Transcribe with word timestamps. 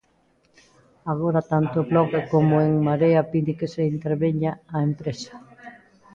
Agora, 1.11 1.41
tanto 1.51 1.75
o 1.79 1.87
Bloque 1.91 2.19
coma 2.31 2.59
En 2.69 2.73
Marea 2.87 3.21
piden 3.31 3.57
que 3.59 3.71
se 3.73 3.81
interveña 3.93 4.51
a 4.75 4.77
empresa. 4.89 5.33